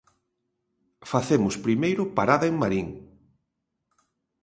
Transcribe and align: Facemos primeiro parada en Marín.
Facemos 1.11 1.55
primeiro 1.65 2.03
parada 2.17 2.45
en 2.51 2.55
Marín. 2.61 2.87